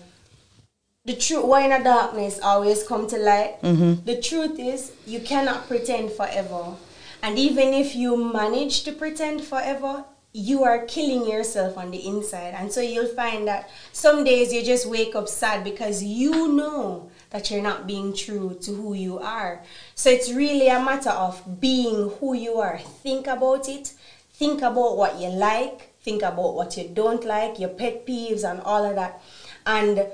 the 1.04 1.14
truth 1.16 1.44
why 1.44 1.62
in 1.64 1.70
the 1.70 1.82
darkness 1.82 2.38
always 2.42 2.82
come 2.86 3.08
to 3.08 3.16
light? 3.18 3.60
Mm-hmm. 3.62 4.04
The 4.04 4.20
truth 4.20 4.58
is 4.58 4.92
you 5.06 5.20
cannot 5.20 5.66
pretend 5.66 6.12
forever. 6.12 6.76
And 7.22 7.38
even 7.38 7.74
if 7.74 7.94
you 7.96 8.16
manage 8.32 8.82
to 8.84 8.92
pretend 8.92 9.42
forever 9.42 10.04
you 10.32 10.62
are 10.62 10.86
killing 10.86 11.28
yourself 11.28 11.76
on 11.76 11.90
the 11.90 12.06
inside. 12.06 12.54
And 12.56 12.70
so 12.72 12.80
you'll 12.80 13.14
find 13.14 13.48
that 13.48 13.68
some 13.92 14.22
days 14.22 14.52
you 14.52 14.62
just 14.62 14.86
wake 14.86 15.14
up 15.14 15.28
sad 15.28 15.64
because 15.64 16.02
you 16.02 16.52
know 16.52 17.10
that 17.30 17.50
you're 17.50 17.62
not 17.62 17.86
being 17.86 18.14
true 18.14 18.56
to 18.62 18.72
who 18.72 18.94
you 18.94 19.18
are. 19.18 19.62
So 19.94 20.08
it's 20.10 20.30
really 20.32 20.68
a 20.68 20.82
matter 20.82 21.10
of 21.10 21.60
being 21.60 22.10
who 22.20 22.34
you 22.34 22.58
are. 22.58 22.78
Think 22.78 23.26
about 23.26 23.68
it. 23.68 23.92
Think 24.34 24.62
about 24.62 24.96
what 24.96 25.18
you 25.20 25.28
like. 25.28 25.94
Think 26.02 26.22
about 26.22 26.54
what 26.54 26.76
you 26.76 26.88
don't 26.88 27.24
like 27.24 27.58
your 27.58 27.70
pet 27.70 28.06
peeves 28.06 28.48
and 28.48 28.60
all 28.60 28.84
of 28.84 28.94
that. 28.94 29.20
And 29.66 30.06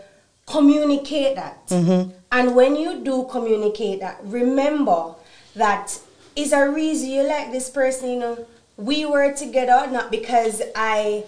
communicate 0.46 1.36
that. 1.36 1.66
Mm-hmm. 1.68 2.10
And 2.32 2.56
when 2.56 2.76
you 2.76 3.04
do 3.04 3.26
communicate 3.30 4.00
that 4.00 4.18
remember 4.22 5.14
that 5.54 5.98
is 6.34 6.52
a 6.52 6.68
reason 6.68 7.08
you 7.08 7.22
like 7.26 7.50
this 7.50 7.70
person 7.70 8.10
you 8.10 8.18
know 8.18 8.46
we 8.76 9.04
were 9.04 9.32
together 9.32 9.88
not 9.90 10.10
because 10.10 10.62
i 10.74 11.24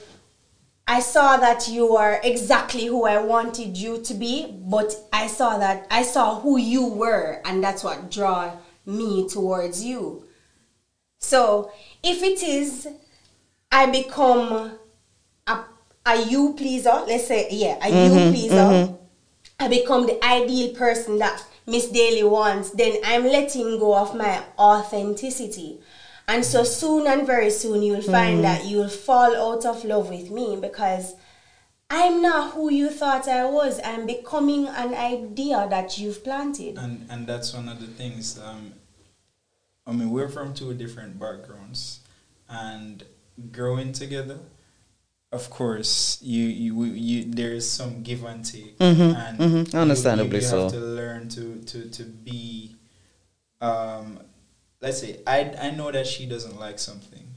I 0.90 1.00
saw 1.00 1.36
that 1.36 1.68
you 1.68 1.96
are 1.96 2.18
exactly 2.24 2.86
who 2.86 3.04
I 3.04 3.18
wanted 3.18 3.76
you 3.76 4.00
to 4.04 4.14
be, 4.14 4.58
but 4.58 4.94
I 5.12 5.26
saw 5.26 5.58
that 5.58 5.86
I 5.90 6.02
saw 6.02 6.40
who 6.40 6.56
you 6.56 6.86
were, 6.86 7.42
and 7.44 7.62
that's 7.62 7.84
what 7.84 8.10
draw 8.10 8.56
me 8.86 9.28
towards 9.28 9.84
you. 9.84 10.24
So 11.18 11.70
if 12.02 12.22
it 12.22 12.42
is, 12.42 12.88
I 13.70 13.84
become 13.84 14.78
a, 15.46 15.64
a 16.06 16.22
you 16.22 16.54
pleaser. 16.54 17.04
Let's 17.06 17.26
say 17.26 17.48
yeah, 17.50 17.76
a 17.82 17.88
you 17.90 18.10
mm-hmm, 18.10 18.30
pleaser. 18.30 18.54
Mm-hmm. 18.54 18.94
I 19.60 19.68
become 19.68 20.06
the 20.06 20.24
ideal 20.24 20.74
person 20.74 21.18
that 21.18 21.44
Miss 21.66 21.90
Daly 21.90 22.24
wants. 22.24 22.70
Then 22.70 22.96
I'm 23.04 23.24
letting 23.24 23.78
go 23.78 23.94
of 23.94 24.14
my 24.14 24.42
authenticity. 24.58 25.80
And 26.28 26.44
so 26.44 26.62
soon 26.62 27.06
and 27.06 27.26
very 27.26 27.50
soon 27.50 27.82
you'll 27.82 28.02
find 28.02 28.44
that 28.44 28.66
you'll 28.66 28.88
fall 28.90 29.34
out 29.34 29.64
of 29.64 29.82
love 29.84 30.10
with 30.10 30.30
me 30.30 30.58
because 30.60 31.14
I'm 31.90 32.20
not 32.20 32.52
who 32.52 32.70
you 32.70 32.90
thought 32.90 33.26
I 33.26 33.46
was. 33.46 33.80
I'm 33.82 34.06
becoming 34.06 34.68
an 34.68 34.92
idea 34.94 35.66
that 35.70 35.96
you've 35.98 36.22
planted. 36.22 36.76
and 36.76 37.06
and 37.10 37.26
that's 37.26 37.54
one 37.54 37.68
of 37.68 37.80
the 37.80 37.86
things 37.86 38.38
um 38.38 38.72
i 39.86 39.92
mean 39.92 40.10
we're 40.10 40.28
from 40.28 40.52
two 40.52 40.74
different 40.74 41.18
backgrounds 41.18 42.00
and 42.48 43.04
growing 43.52 43.90
together 43.92 44.38
of 45.32 45.48
course 45.48 46.18
you 46.22 46.44
you, 46.44 46.84
you 46.84 47.24
there 47.40 47.52
is 47.60 47.64
some 47.78 48.02
give 48.02 48.22
and 48.24 48.44
take 48.44 48.76
and 48.80 49.38
mhm, 49.38 49.72
you- 49.72 49.78
understandably 49.80 50.40
you, 50.40 50.44
you 50.44 50.48
so. 50.54 50.62
have 50.64 50.72
to 50.72 50.80
learn 51.00 51.28
to 51.36 51.44
to 51.70 51.78
to 51.96 52.02
be 52.04 52.76
um 53.62 54.20
let's 54.80 55.00
say 55.00 55.20
i 55.26 55.54
i 55.60 55.70
know 55.70 55.90
that 55.90 56.06
she 56.06 56.26
doesn't 56.26 56.58
like 56.58 56.78
something 56.78 57.28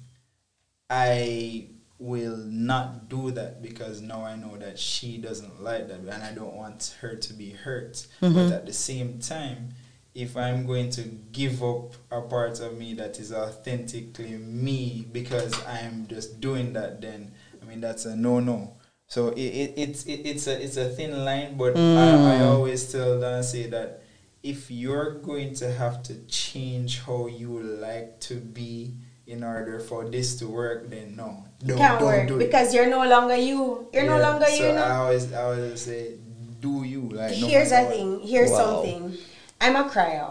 I 0.92 1.68
will 2.00 2.36
not 2.36 3.08
do 3.08 3.32
that 3.32 3.62
because 3.62 4.02
now 4.02 4.26
I 4.26 4.36
know 4.36 4.58
that 4.58 4.78
she 4.78 5.18
doesn't 5.18 5.64
like 5.64 5.88
that 5.88 6.00
and 6.00 6.22
I 6.24 6.34
don't 6.34 6.54
want 6.54 6.98
her 7.00 7.16
to 7.16 7.34
be 7.34 7.52
hurt. 7.52 8.06
But 8.20 8.32
mm-hmm. 8.32 8.54
at 8.54 8.66
the 8.66 8.74
same 8.74 9.20
time, 9.20 9.70
if 10.14 10.36
I'm 10.36 10.66
going 10.66 10.90
to 10.92 11.04
give 11.32 11.64
up 11.64 11.94
a 12.12 12.20
part 12.22 12.60
of 12.60 12.78
me 12.78 12.94
that 12.96 13.20
is 13.20 13.32
authentically 13.32 14.32
me 14.32 15.08
because 15.14 15.54
I'm 15.66 16.08
just 16.08 16.42
doing 16.42 16.74
that, 16.74 17.00
then 17.00 17.32
I 17.62 17.66
mean 17.66 17.80
that's 17.80 18.04
a 18.04 18.18
no 18.18 18.42
no. 18.42 18.76
So 19.08 19.30
it, 19.30 19.40
it 19.40 19.74
it's 19.78 20.06
it, 20.06 20.26
it's 20.26 20.48
a 20.48 20.62
it's 20.62 20.76
a 20.76 20.90
thin 20.90 21.24
line, 21.24 21.56
but 21.56 21.78
I, 21.78 21.80
I 21.80 22.40
mm. 22.40 22.48
always 22.48 22.92
tell 22.92 23.18
them 23.18 23.42
say 23.44 23.68
that 23.68 24.01
if 24.44 24.72
you're 24.72 25.16
going 25.20 25.54
to 25.56 25.72
have 25.72 26.02
to 26.04 26.16
change 26.28 27.02
how 27.02 27.28
you 27.28 27.62
like 27.62 28.20
to 28.22 28.36
be 28.36 28.94
in 29.28 29.44
order 29.44 29.80
for 29.80 30.04
this 30.10 30.36
to 30.40 30.48
work, 30.48 30.90
then 30.90 31.16
no, 31.16 31.46
don't, 31.66 31.78
Can't 31.78 32.00
don't 32.00 32.08
work 32.08 32.28
do 32.28 32.36
it. 32.38 32.46
because 32.46 32.74
you're 32.74 32.90
no 32.90 33.06
longer 33.08 33.36
you. 33.36 33.88
You're 33.94 34.06
no 34.06 34.20
longer 34.20 34.46
so 34.48 34.56
you. 34.56 34.66
you 34.68 34.74
know? 34.74 34.84
I 34.84 34.96
always 34.96 35.32
I 35.34 35.44
always 35.44 35.82
say, 35.82 36.16
do 36.60 36.84
you 36.84 37.02
like? 37.02 37.38
no 37.40 37.48
Here's 37.48 37.72
a 37.72 37.84
what. 37.84 37.94
thing. 37.94 38.20
Here's 38.22 38.52
Wow. 38.52 38.58
something. 38.84 39.18
I'm 39.62 39.76
a 39.76 39.88
crier. 39.90 40.30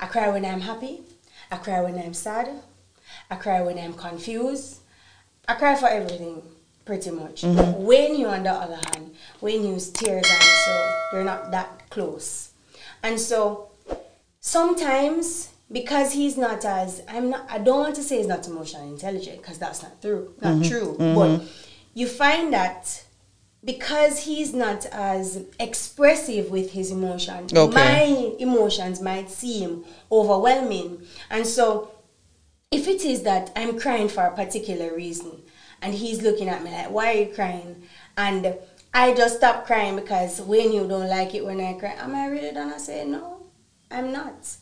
I 0.00 0.06
cry 0.06 0.28
when 0.30 0.44
I'm 0.44 0.60
happy. 0.60 1.02
I 1.50 1.56
cry 1.58 1.80
when 1.82 1.98
I'm 1.98 2.14
sad. 2.14 2.48
I 3.30 3.36
cry 3.36 3.60
when 3.60 3.78
I'm 3.78 3.92
confused. 3.92 4.78
I 5.46 5.54
cry 5.54 5.74
for 5.74 5.86
everything, 5.88 6.42
pretty 6.84 7.10
much. 7.10 7.42
Mm-hmm. 7.42 7.82
When 7.84 8.14
you, 8.16 8.26
on 8.26 8.42
the 8.42 8.50
other 8.52 8.76
hand, 8.90 9.14
when 9.40 9.62
you 9.64 9.74
tears 9.78 10.26
and 10.26 10.42
so 10.64 10.90
you're 11.12 11.24
not 11.24 11.50
that 11.50 11.90
close. 11.90 12.51
And 13.02 13.18
so 13.18 13.70
sometimes 14.40 15.50
because 15.70 16.12
he's 16.12 16.36
not 16.36 16.64
as 16.64 17.02
I'm 17.08 17.30
not 17.30 17.50
I 17.50 17.58
don't 17.58 17.78
want 17.78 17.94
to 17.96 18.02
say 18.02 18.18
he's 18.18 18.26
not 18.26 18.46
emotionally 18.46 18.88
intelligent 18.88 19.40
because 19.40 19.58
that's 19.58 19.82
not 19.82 20.00
true. 20.02 20.34
Not 20.40 20.54
mm-hmm. 20.54 20.68
true. 20.68 20.96
Mm-hmm. 20.98 21.14
But 21.14 21.48
you 21.94 22.06
find 22.06 22.52
that 22.52 23.04
because 23.64 24.20
he's 24.20 24.52
not 24.52 24.86
as 24.86 25.44
expressive 25.60 26.50
with 26.50 26.72
his 26.72 26.90
emotions, 26.90 27.52
Okay. 27.54 27.74
my 27.74 28.34
emotions 28.38 29.00
might 29.00 29.30
seem 29.30 29.84
overwhelming. 30.10 31.02
And 31.30 31.46
so 31.46 31.92
if 32.70 32.88
it 32.88 33.04
is 33.04 33.22
that 33.22 33.52
I'm 33.54 33.78
crying 33.78 34.08
for 34.08 34.24
a 34.24 34.34
particular 34.34 34.94
reason 34.94 35.42
and 35.80 35.94
he's 35.94 36.22
looking 36.22 36.48
at 36.48 36.64
me 36.64 36.70
like, 36.70 36.90
why 36.90 37.12
are 37.12 37.18
you 37.18 37.34
crying? 37.34 37.82
And 38.16 38.54
I 38.94 39.14
just 39.14 39.38
stop 39.38 39.66
crying 39.66 39.96
because 39.96 40.40
when 40.40 40.72
you 40.72 40.86
don't 40.86 41.08
like 41.08 41.34
it 41.34 41.44
when 41.44 41.60
I 41.60 41.74
cry, 41.74 41.94
am 41.98 42.14
I 42.14 42.26
really 42.26 42.52
done? 42.52 42.72
I 42.72 42.78
say, 42.78 43.04
no, 43.06 43.46
I'm 43.90 44.12
not. 44.12 44.56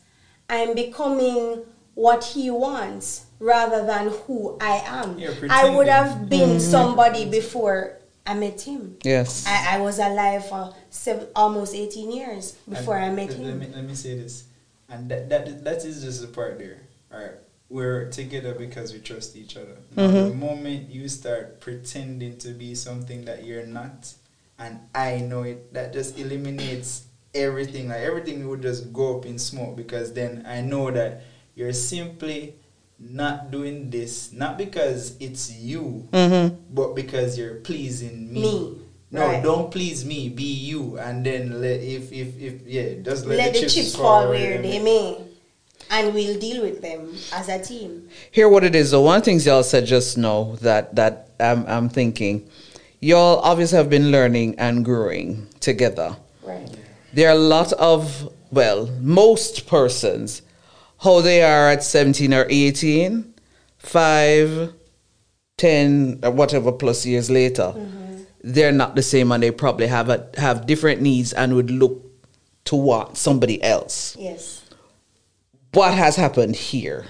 I'm 0.48 0.74
becoming 0.74 1.64
what 1.94 2.24
he 2.24 2.50
wants 2.50 3.26
rather 3.38 3.84
than 3.84 4.08
who 4.08 4.56
I 4.60 4.82
am. 4.86 5.20
I 5.50 5.70
would 5.70 5.88
have 5.88 6.12
mm-hmm. 6.12 6.24
been 6.26 6.60
somebody 6.60 7.28
before 7.28 7.98
I 8.26 8.34
met 8.34 8.60
him. 8.60 8.96
Yes. 9.02 9.46
I, 9.46 9.76
I 9.76 9.80
was 9.80 9.98
alive 9.98 10.48
for 10.48 10.74
seven, 10.90 11.28
almost 11.34 11.74
18 11.74 12.12
years 12.12 12.52
before 12.68 12.96
I 12.96 13.06
And 13.06 13.16
met 13.16 13.30
let, 13.30 13.38
him. 13.38 13.44
Let 13.46 13.68
me, 13.68 13.74
let 13.74 13.84
me 13.84 13.94
say 13.94 14.16
this, 14.16 14.44
and 14.88 15.10
that, 15.10 15.28
that 15.28 15.64
that 15.64 15.84
is 15.84 16.02
just 16.02 16.20
the 16.20 16.28
part 16.28 16.58
there. 16.58 16.78
All 17.12 17.18
right, 17.18 17.32
we're 17.68 18.08
together 18.10 18.54
because 18.54 18.92
we 18.92 19.00
trust 19.00 19.36
each 19.36 19.56
other. 19.56 19.76
Now, 19.96 20.08
mm-hmm. 20.08 20.28
the 20.28 20.34
moment 20.34 20.90
you 20.90 21.08
start 21.08 21.60
pretending 21.60 22.38
to 22.38 22.50
be 22.50 22.74
something 22.74 23.24
that 23.24 23.44
you're 23.44 23.66
not, 23.66 24.14
and 24.60 24.78
I 24.94 25.18
know 25.18 25.42
it, 25.42 25.72
that 25.72 25.92
just 25.92 26.18
eliminates 26.18 27.06
everything. 27.34 27.88
Like 27.88 28.00
everything 28.00 28.46
would 28.48 28.62
just 28.62 28.92
go 28.92 29.18
up 29.18 29.26
in 29.26 29.38
smoke 29.38 29.74
because 29.74 30.12
then 30.12 30.44
I 30.46 30.60
know 30.60 30.90
that 30.90 31.22
you're 31.54 31.72
simply 31.72 32.54
not 32.98 33.50
doing 33.50 33.88
this 33.88 34.32
not 34.32 34.58
because 34.58 35.16
it's 35.18 35.50
you, 35.50 36.06
mm-hmm. 36.12 36.54
but 36.70 36.94
because 36.94 37.38
you're 37.38 37.56
pleasing 37.56 38.32
me. 38.32 38.42
Me, 38.42 38.78
No, 39.10 39.26
right. 39.26 39.42
don't 39.42 39.72
please 39.72 40.04
me. 40.04 40.28
Be 40.28 40.44
you, 40.44 40.98
and 40.98 41.24
then 41.24 41.60
let 41.60 41.80
if 41.80 42.12
if 42.12 42.38
if 42.38 42.66
yeah, 42.66 43.00
just 43.02 43.26
let, 43.26 43.38
Let, 43.38 43.54
the, 43.54 43.62
the 43.62 43.68
chips, 43.68 43.96
fall 43.96 44.22
fall 44.22 44.28
where 44.28 44.50
where 44.50 44.62
they 44.62 44.78
they 44.78 44.84
may, 44.84 45.16
and 45.90 46.14
we'll 46.14 46.38
deal 46.38 46.62
with 46.62 46.82
them 46.82 47.14
as 47.32 47.48
a 47.48 47.58
team. 47.58 48.08
Hear 48.30 48.48
what 48.48 48.62
it 48.64 48.74
is. 48.74 48.90
though. 48.90 49.00
one 49.00 49.16
of 49.16 49.22
the 49.22 49.30
things 49.30 49.46
y'all 49.46 49.62
said 49.62 49.86
just 49.86 50.18
now 50.18 50.56
that 50.60 50.94
that 50.94 51.30
I'm 51.40 51.64
I'm 51.66 51.88
thinking, 51.88 52.48
y'all 53.00 53.40
obviously 53.40 53.76
have 53.78 53.90
been 53.90 54.10
learning 54.10 54.58
and 54.58 54.84
growing 54.84 55.48
together. 55.60 56.16
Right. 56.42 56.68
There 57.12 57.28
are 57.28 57.34
a 57.34 57.38
lot 57.38 57.72
of 57.74 58.32
well, 58.50 58.86
most 59.00 59.66
persons, 59.66 60.42
how 61.02 61.20
they 61.20 61.42
are 61.42 61.70
at 61.70 61.82
17 61.82 62.34
or 62.34 62.46
18, 62.48 63.34
5, 63.78 64.72
10, 65.56 66.20
or 66.22 66.30
whatever 66.30 66.72
plus 66.72 67.06
years 67.06 67.30
later, 67.30 67.72
mm-hmm. 67.76 68.22
they're 68.42 68.72
not 68.72 68.96
the 68.96 69.02
same 69.02 69.32
and 69.32 69.42
they 69.42 69.50
probably 69.50 69.86
have 69.86 70.08
a, 70.08 70.28
have 70.36 70.66
different 70.66 71.00
needs 71.00 71.32
and 71.32 71.54
would 71.54 71.70
look 71.70 72.04
to 72.64 72.76
want 72.76 73.16
somebody 73.16 73.62
else. 73.62 74.16
Yes. 74.18 74.64
What 75.72 75.94
has 75.94 76.16
happened 76.16 76.56
here? 76.56 77.06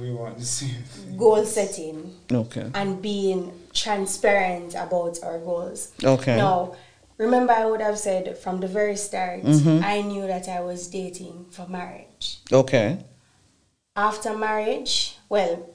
we 0.00 0.10
want 0.10 0.38
the 0.38 0.44
same. 0.44 0.82
Goal 1.16 1.44
setting 1.44 2.16
Okay. 2.32 2.68
and 2.74 3.00
being 3.00 3.52
transparent 3.72 4.74
about 4.74 5.18
our 5.22 5.38
goals. 5.38 5.92
Okay. 6.02 6.36
Now, 6.36 6.74
remember, 7.18 7.52
I 7.52 7.66
would 7.66 7.80
have 7.80 7.98
said 7.98 8.36
from 8.38 8.60
the 8.60 8.68
very 8.68 8.96
start, 8.96 9.42
Mm-hmm. 9.42 9.84
I 9.84 10.00
knew 10.02 10.26
that 10.26 10.48
I 10.48 10.60
was 10.60 10.86
dating 10.88 11.46
for 11.50 11.66
marriage. 11.68 12.38
Okay. 12.52 12.98
After 13.96 14.36
marriage, 14.36 15.16
well, 15.28 15.68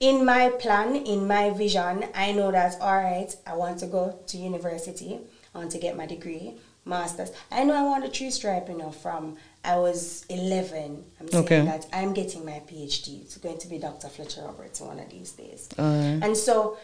in 0.00 0.24
my 0.24 0.50
plan, 0.50 0.94
in 0.96 1.26
my 1.26 1.50
vision, 1.50 2.04
I 2.14 2.32
know 2.32 2.50
that 2.52 2.76
all 2.80 2.96
right, 2.96 3.34
I 3.46 3.54
want 3.56 3.78
to 3.80 3.86
go 3.86 4.18
to 4.26 4.36
university. 4.36 5.18
I 5.54 5.58
want 5.58 5.70
to 5.72 5.78
get 5.78 5.96
my 5.96 6.06
degree, 6.06 6.54
master's. 6.84 7.32
I 7.50 7.64
know 7.64 7.74
I 7.74 7.82
want 7.82 8.04
a 8.04 8.08
tree 8.10 8.30
stripe, 8.30 8.68
you 8.68 8.76
know, 8.76 8.90
from 8.90 9.36
I 9.64 9.76
was 9.78 10.24
11. 10.28 11.02
I'm 11.18 11.28
saying 11.28 11.44
Okay. 11.44 11.64
that 11.64 11.86
I'm 11.92 12.12
getting 12.12 12.44
my 12.44 12.60
PhD. 12.68 13.22
It's 13.22 13.36
going 13.38 13.58
to 13.58 13.66
be 13.68 13.78
Dr. 13.78 14.08
Fletcher 14.08 14.42
Robertson 14.42 14.98
of 15.00 15.08
these 15.10 15.32
days. 15.32 15.68
And 15.78 16.36
so, 16.36 16.76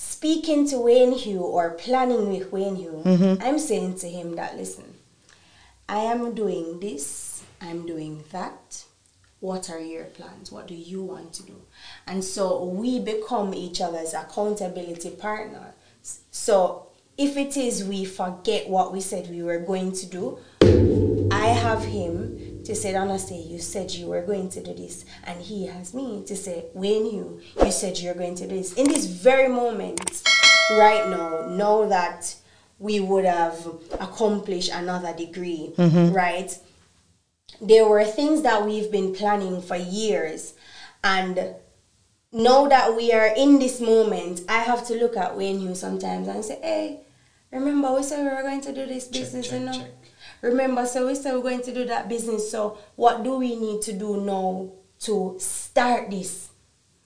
speaking 0.00 0.66
to 0.66 0.78
Wayne 0.78 1.12
Hugh 1.12 1.42
or 1.42 1.70
planning 1.72 2.30
with 2.32 2.50
Wayne 2.50 2.76
Hugh, 2.76 3.02
mm-hmm. 3.04 3.42
I'm 3.42 3.58
saying 3.58 3.98
to 3.98 4.08
him 4.08 4.34
that 4.36 4.56
listen, 4.56 4.94
I 5.88 5.98
am 5.98 6.34
doing 6.34 6.80
this, 6.80 7.42
I'm 7.60 7.86
doing 7.86 8.24
that. 8.32 8.84
What 9.40 9.68
are 9.70 9.78
your 9.78 10.04
plans? 10.04 10.50
What 10.50 10.66
do 10.66 10.74
you 10.74 11.02
want 11.02 11.34
to 11.34 11.42
do? 11.42 11.56
And 12.06 12.24
so 12.24 12.64
we 12.64 12.98
become 13.00 13.52
each 13.54 13.80
other's 13.80 14.14
accountability 14.14 15.10
partner. 15.10 15.74
So 16.30 16.86
if 17.18 17.36
it 17.36 17.56
is 17.56 17.84
we 17.84 18.06
forget 18.06 18.68
what 18.68 18.92
we 18.92 19.00
said 19.02 19.28
we 19.28 19.42
were 19.42 19.58
going 19.58 19.92
to 19.92 20.06
do, 20.06 20.38
I 21.30 21.46
have 21.46 21.84
him 21.84 22.49
to 22.64 22.74
say, 22.74 22.94
honestly, 22.94 23.40
you 23.40 23.58
said 23.58 23.90
you 23.92 24.06
were 24.06 24.22
going 24.22 24.48
to 24.50 24.62
do 24.62 24.74
this. 24.74 25.04
And 25.24 25.40
he 25.40 25.66
has 25.66 25.94
me 25.94 26.24
to 26.26 26.36
say, 26.36 26.66
Wayne, 26.74 27.06
you, 27.06 27.40
you 27.62 27.70
said 27.70 27.98
you're 27.98 28.14
going 28.14 28.34
to 28.36 28.48
do 28.48 28.56
this. 28.56 28.74
In 28.74 28.88
this 28.88 29.06
very 29.06 29.48
moment, 29.48 30.22
right 30.72 31.08
now, 31.08 31.46
know 31.48 31.88
that 31.88 32.34
we 32.78 32.98
would 33.00 33.24
have 33.24 33.66
accomplished 34.00 34.70
another 34.72 35.14
degree, 35.14 35.72
mm-hmm. 35.76 36.14
right? 36.14 36.56
There 37.60 37.86
were 37.86 38.04
things 38.04 38.42
that 38.42 38.64
we've 38.64 38.90
been 38.90 39.14
planning 39.14 39.60
for 39.60 39.76
years. 39.76 40.54
And 41.04 41.54
now 42.32 42.68
that 42.68 42.96
we 42.96 43.12
are 43.12 43.34
in 43.36 43.58
this 43.58 43.80
moment, 43.80 44.42
I 44.48 44.58
have 44.60 44.86
to 44.86 44.94
look 44.94 45.16
at 45.16 45.36
Wayne 45.36 45.60
Hughes 45.60 45.80
sometimes 45.80 46.28
and 46.28 46.44
say, 46.44 46.58
hey, 46.62 47.00
remember 47.52 47.92
we 47.92 48.02
said 48.02 48.24
we 48.24 48.34
were 48.34 48.42
going 48.42 48.60
to 48.62 48.72
do 48.72 48.86
this 48.86 49.08
business, 49.08 49.48
check, 49.48 49.60
you 49.60 49.66
know? 49.66 49.72
check. 49.72 49.90
Remember, 50.42 50.86
so 50.86 51.06
we 51.06 51.14
said 51.14 51.34
we're 51.34 51.42
going 51.42 51.62
to 51.62 51.74
do 51.74 51.84
that 51.86 52.08
business. 52.08 52.50
So 52.50 52.78
what 52.96 53.22
do 53.22 53.38
we 53.38 53.56
need 53.56 53.82
to 53.82 53.92
do 53.92 54.20
now 54.20 54.70
to 55.00 55.36
start 55.38 56.10
this? 56.10 56.48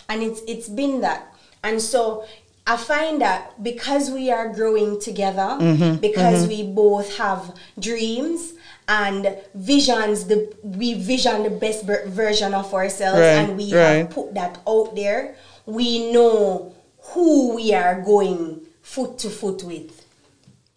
And 0.08 0.22
it's 0.22 0.42
it's 0.46 0.68
been 0.68 1.00
that. 1.00 1.34
And 1.62 1.80
so 1.80 2.24
I 2.66 2.76
find 2.76 3.20
that 3.20 3.62
because 3.62 4.10
we 4.10 4.30
are 4.30 4.48
growing 4.48 5.00
together, 5.00 5.58
mm-hmm, 5.60 5.96
because 5.96 6.46
mm-hmm. 6.46 6.48
we 6.48 6.72
both 6.74 7.16
have 7.18 7.54
dreams 7.78 8.54
and 8.86 9.36
visions, 9.54 10.26
the 10.26 10.54
we 10.62 10.94
vision 10.94 11.42
the 11.42 11.50
best 11.50 11.84
ver- 11.84 12.06
version 12.08 12.54
of 12.54 12.72
ourselves, 12.72 13.20
Right, 13.20 13.48
and 13.48 13.56
we 13.56 13.74
right. 13.74 13.80
have 13.80 14.10
put 14.10 14.34
that 14.34 14.58
out 14.66 14.94
there. 14.94 15.36
We 15.66 16.12
know 16.12 16.74
who 17.12 17.54
we 17.54 17.74
are 17.74 18.00
going 18.00 18.60
foot 18.82 19.18
to 19.18 19.30
foot 19.30 19.62
with 19.64 20.03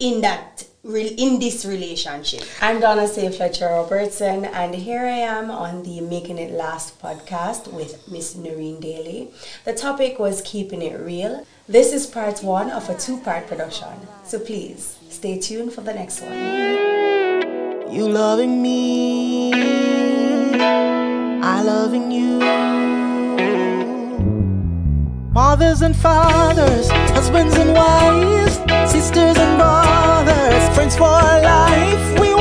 in 0.00 0.20
that 0.20 0.64
in 0.84 1.40
this 1.40 1.64
relationship. 1.66 2.44
I'm 2.62 2.80
Donnahce 2.80 3.36
Fletcher 3.36 3.66
Robertson, 3.66 4.44
and 4.44 4.72
here 4.72 5.00
I 5.00 5.18
am 5.26 5.50
on 5.50 5.82
the 5.82 6.00
Making 6.00 6.38
It 6.38 6.52
Last 6.52 7.02
podcast 7.02 7.72
with 7.72 8.08
Miss 8.08 8.36
Noreen 8.36 8.78
Daly. 8.78 9.30
The 9.64 9.74
topic 9.74 10.20
was 10.20 10.40
keeping 10.42 10.82
it 10.82 11.00
real. 11.00 11.44
This 11.68 11.92
is 11.92 12.06
part 12.06 12.44
one 12.44 12.70
of 12.70 12.88
a 12.88 12.94
two-part 12.96 13.48
production, 13.48 13.88
so 14.24 14.38
please 14.38 14.96
stay 15.10 15.40
tuned 15.40 15.72
for 15.72 15.80
the 15.80 15.92
next 15.92 16.20
one. 16.22 17.92
You 17.92 18.08
loving 18.08 18.62
me, 18.62 19.52
I 21.42 21.60
loving 21.62 22.12
you. 22.12 22.87
Mothers 25.48 25.80
and 25.80 25.96
fathers, 25.96 26.90
husbands 27.16 27.56
and 27.56 27.72
wives, 27.72 28.56
sisters 28.92 29.38
and 29.38 29.56
brothers, 29.56 30.74
friends 30.74 30.94
for 30.94 31.08
life. 31.08 32.20
We 32.20 32.34